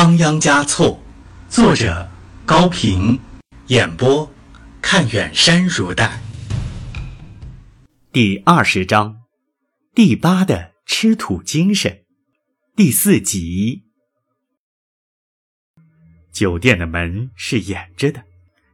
[0.00, 1.02] 仓央嘉措，
[1.48, 2.08] 作者
[2.46, 3.18] 高平，
[3.66, 4.32] 演播
[4.80, 6.22] 看远山如黛。
[8.12, 9.22] 第二十章，
[9.96, 12.04] 第八的吃土精神，
[12.76, 13.82] 第四集。
[16.30, 18.22] 酒店的门是掩着的，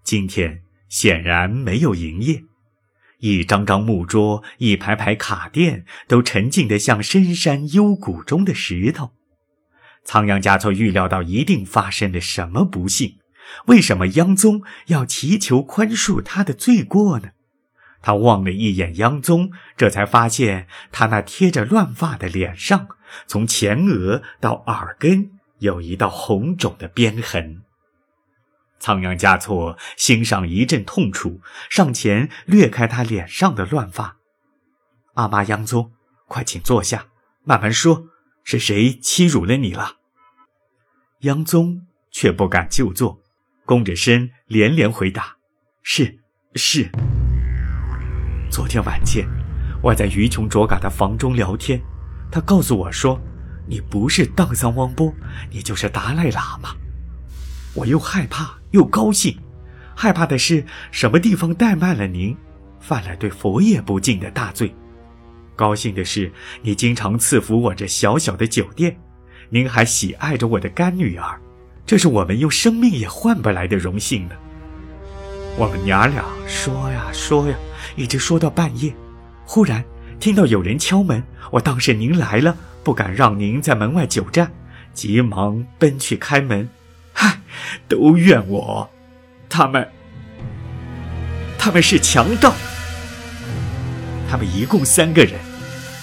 [0.03, 0.61] 今天
[0.91, 2.45] 显然没有营业。
[3.21, 9.13] 一张张木桌，一排排卡垫，都沉静的像深山幽谷中的石头。
[10.05, 13.19] 仓央嘉措预料到一定发生了什么不幸，
[13.67, 17.31] 为什么央宗要祈求宽恕他的罪过呢？
[18.03, 22.89] 他望了一眼央宗，这才发现他那贴着乱发的脸上，
[23.27, 25.31] 从前额到耳根
[25.61, 27.63] 有一道红肿的鞭痕。
[28.79, 34.19] 仓央嘉措心上一阵痛楚，上前掠开他脸上的乱发。
[35.15, 35.93] 阿妈央宗，
[36.29, 37.07] 快请坐下，
[37.45, 38.09] 慢慢说。
[38.47, 39.97] 是谁欺辱了你了？
[41.21, 43.19] 央宗却不敢就坐，
[43.65, 45.37] 弓着身连连回答
[45.83, 46.21] ：“是
[46.55, 46.91] 是。”
[48.53, 49.27] 昨天晚间，
[49.83, 51.81] 我在于琼卓嘎的房中聊天，
[52.31, 53.19] 他告诉我说
[53.67, 55.11] ：“你不是荡桑汪波，
[55.51, 56.77] 你就是达赖喇嘛。”
[57.75, 59.41] 我又害怕又高兴，
[59.97, 62.37] 害怕的是什么地方怠慢了您，
[62.79, 64.75] 犯了对佛爷不敬的大罪。
[65.57, 66.31] 高兴的是，
[66.63, 68.97] 你经常赐福我这小小的酒店，
[69.51, 71.39] 您还喜爱着我的干女儿，
[71.87, 74.35] 这是我们用生命也换不来的荣幸呢。
[75.57, 77.57] 我们娘俩说呀说呀，
[77.95, 78.93] 一直说到半夜，
[79.45, 79.85] 忽然
[80.19, 84.51] 听到有人敲门，我当是您来了，不敢让您在门外久站，
[84.93, 86.69] 急忙奔去开门。
[87.13, 87.39] 嗨，
[87.89, 88.91] 都怨我，
[89.49, 89.89] 他们，
[91.57, 92.53] 他们是强盗。
[94.35, 95.39] 他们一共三个人，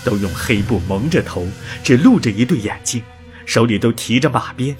[0.05, 1.45] 都用黑布蒙着头，
[1.83, 3.03] 只露着一对眼睛，
[3.45, 4.73] 手里都提着马鞭，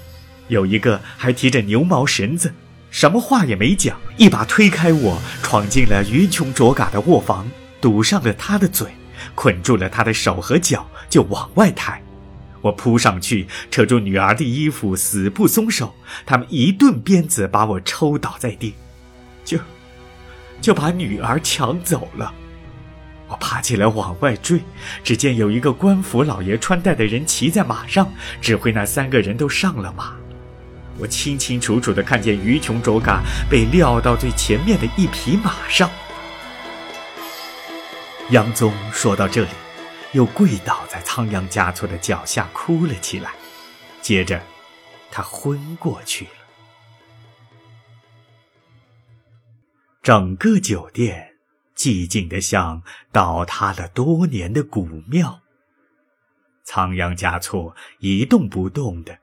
[0.48, 2.54] 有一个还提着牛毛绳子，
[2.92, 7.46] 什么话也没讲，一把推开我，闯进了于琼卓嘎的卧房，
[7.82, 8.88] 堵上了他的嘴，
[9.36, 12.02] 捆住了他的手和脚，就往外抬。
[12.62, 15.94] 我扑上去，扯住女儿的衣服，死不松手。
[16.26, 18.76] 他们一顿鞭子把我抽倒在地，
[19.44, 19.60] 就
[20.62, 22.34] 就把女儿抢走了。
[23.32, 24.62] 我爬起来往外追，
[25.06, 28.12] 只见有一个官府老爷穿戴的人骑在马上，
[28.42, 30.14] 指挥那三个人都上了马。
[30.98, 35.90] 我清清楚楚地看见于琼卓嘎被撂到最前面的一匹马上。
[38.32, 39.50] 杨宗说到这里，
[40.12, 43.32] 又跪倒在仓央嘉措的脚下哭了起来，
[44.02, 44.42] 接着，
[45.10, 46.32] 他昏过去了。
[50.04, 51.31] 整个酒店。
[51.82, 55.42] 寂静的像倒塌了多年的古庙。
[56.64, 59.18] 仓央嘉措一动不动地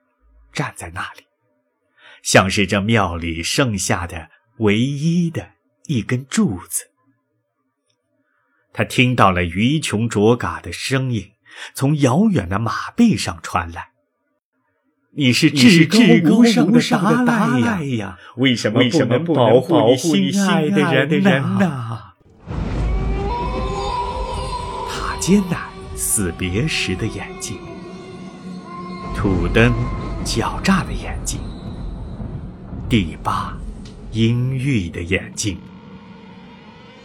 [0.52, 1.22] 站在那里，
[2.20, 5.52] 像是这庙里剩下的唯一的
[5.86, 6.90] 一根柱子。
[8.72, 11.34] 他听到了于琼卓嘎的声音
[11.74, 13.92] 从遥远的马背上传来
[15.14, 16.44] ：“你是至高无
[16.80, 22.02] 上的达赖呀，为什么不能保护你心爱的人呢？”
[25.28, 25.60] 艰难
[25.94, 27.58] 死别时的眼睛，
[29.14, 29.74] 土灯
[30.24, 31.38] 狡诈的眼睛，
[32.88, 33.54] 第八
[34.12, 35.58] 阴郁的眼睛，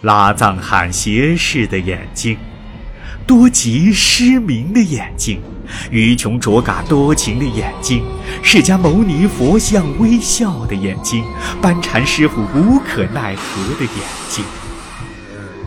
[0.03, 2.37] 拉藏罕斜视的眼睛，
[3.27, 5.41] 多吉失明的眼睛，
[5.91, 8.05] 于琼卓嘎多情的眼睛，
[8.41, 11.25] 释迦牟尼佛像微笑的眼睛，
[11.61, 13.93] 班禅师傅无可奈何的眼
[14.29, 14.45] 睛，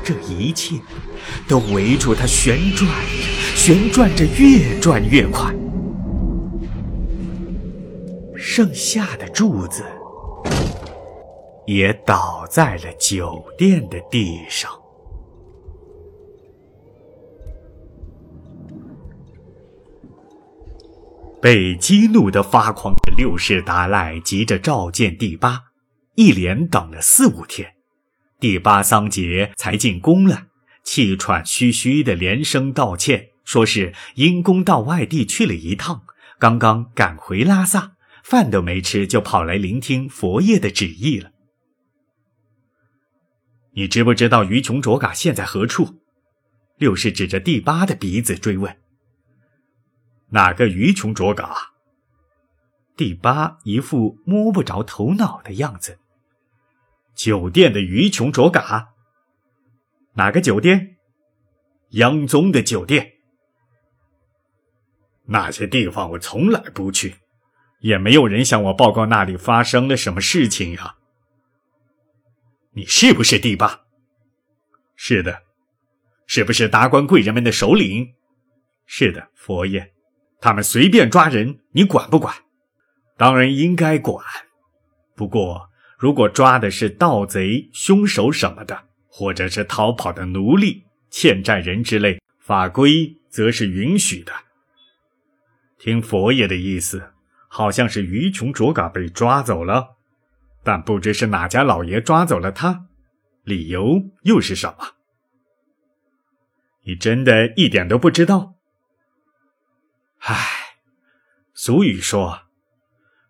[0.07, 0.77] 这一切。
[1.49, 5.53] 都围住他旋转着，旋转着，越转越快。
[8.37, 9.83] 剩下的柱子
[11.67, 14.71] 也倒在了酒店的地上。
[21.43, 25.61] 被激怒的发狂的六世达赖急着召见第八，
[26.15, 27.76] 一连等了四五天，
[28.39, 30.49] 第八桑杰才进宫了。
[30.83, 36.05] 气喘吁吁的连声道歉，说是因公到外地去了一趟，
[36.39, 41.33] 刚刚赶回拉萨，饭都没吃就跑来聆听佛爷的旨意了。
[43.73, 46.01] 你知不知道于琼卓嘎现在何处？
[46.79, 48.77] 六世指着第八的鼻子追问
[50.31, 51.73] ：“哪个于琼卓嘎？”
[52.97, 55.99] 第八一副摸不着头脑的样子。
[57.17, 58.91] 酒店的于琼卓嘎。
[60.15, 60.99] 哪个酒店？
[61.91, 63.15] 央宗的酒店。
[65.25, 67.17] 那些地方我从来不去，
[67.81, 70.97] 也没有人向我报告那里发生了什么事情呀。
[72.73, 73.81] 你是不是帝霸？
[74.95, 75.43] 是的。
[76.27, 78.15] 是不是达官贵人们的首领？
[78.85, 79.95] 是的，佛爷。
[80.41, 82.35] 他们随便抓人，你管不管？
[83.17, 84.23] 当然应该管。
[85.15, 85.66] 不过，
[85.99, 94.33] 如果抓的是盗贼、凶手什么的，或者是逃跑的奴隶、欠债人之类，法规则是允许的。
[95.79, 97.13] 听佛爷的意思，
[97.49, 99.97] 好像是于琼卓嘎被抓走了，
[100.63, 102.87] 但不知是哪家老爷抓走了他，
[103.43, 104.97] 理由又是什么？
[106.85, 108.55] 你真的一点都不知道？
[110.19, 110.77] 唉，
[111.55, 112.43] 俗语说：“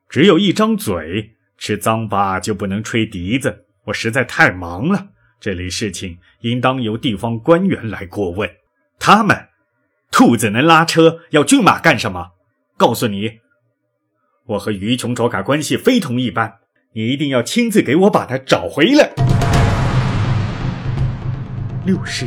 [0.09, 5.09] 只有一张嘴，吃脏巴就不能吹笛子。”我实在太忙了，
[5.39, 8.51] 这类事情应当由地方官员来过问。
[8.99, 9.49] 他们，
[10.11, 12.33] 兔子能拉车，要骏马干什么？
[12.77, 13.41] 告诉你，
[14.47, 16.57] 我和于琼卓嘎关系非同一般，
[16.93, 19.13] 你一定要亲自给我把他找回来。
[21.85, 22.27] 六世。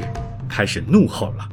[0.52, 1.48] 开始怒吼了。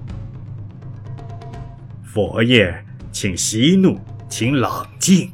[2.03, 2.83] 佛爷，
[3.13, 5.31] 请息怒，请冷静。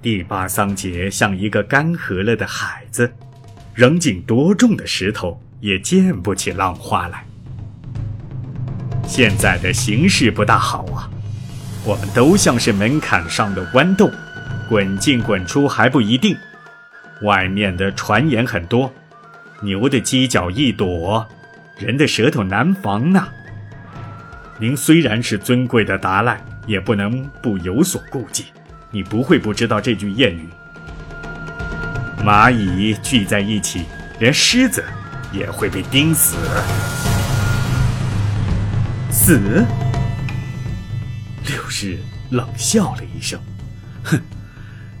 [0.00, 3.12] 第八桑杰像一个干涸了的海子，
[3.74, 7.24] 扔进多重的石头也溅不起浪花来。
[9.04, 11.10] 现在的形势不大好啊，
[11.84, 14.08] 我们都像是门槛上的豌豆，
[14.68, 16.36] 滚进滚出还不一定。
[17.22, 18.92] 外面的传言很多，
[19.62, 21.26] 牛的犄角一躲。
[21.76, 23.28] 人的舌头难防呐。
[24.60, 28.44] 您虽然是尊贵的达赖，也不能不有所顾忌。
[28.90, 30.48] 你不会不知道这句谚语：
[32.24, 33.84] 蚂蚁聚在一起，
[34.18, 34.82] 连狮子
[35.30, 36.36] 也会被钉死。
[39.10, 39.66] 死？
[41.46, 41.98] 六日
[42.30, 43.38] 冷笑了一声，
[44.04, 44.18] 哼，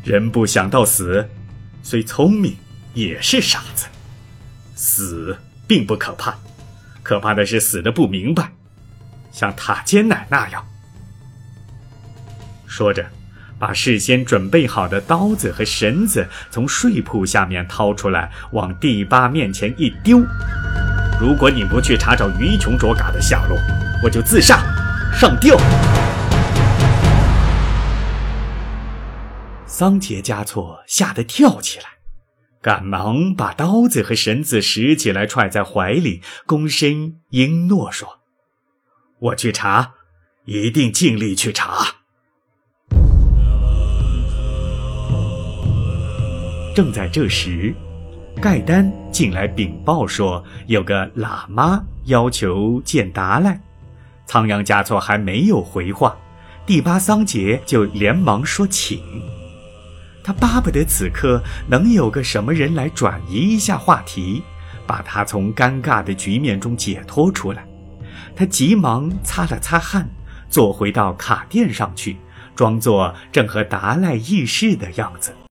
[0.04, 1.26] 人不想到死，
[1.82, 2.56] 虽聪明
[2.92, 3.86] 也是傻子。
[4.74, 5.36] 死
[5.66, 6.36] 并不可怕。
[7.02, 8.52] 可怕的是死的不明白，
[9.32, 10.62] 像塔尖奶那样。
[12.66, 13.10] 说着，
[13.58, 20.18] 把事先准备好的刀子和绳子从睡铺下面掏出来，往第八面前一丢。
[21.20, 23.58] 如果你不去查找于琼卓嘎的下落，
[24.04, 24.62] 我就自杀
[25.12, 25.56] 上吊。
[29.66, 31.84] 桑杰嘉措吓得跳起来。
[32.60, 38.18] 赶忙把刀子和绳子拾起来，揣在怀里，躬身应诺说
[39.20, 39.94] ：“我去查，
[40.44, 41.97] 一定尽力去查。”
[46.78, 47.74] 正在这时，
[48.40, 53.60] 盖丹进来禀报说，有个喇嘛要求见达赖。
[54.26, 56.16] 仓央嘉措还没有回话，
[56.64, 59.02] 第八桑杰就连忙说：“请。”
[60.22, 64.44] 他巴不得此刻能有个什么人来转移一下话题，
[64.86, 67.66] 把他从尴尬的局面中解脱出来。
[68.36, 70.08] 他急忙擦了擦汗，
[70.48, 72.18] 坐回到卡垫上去，
[72.54, 75.32] 装作正和达赖议事的样子。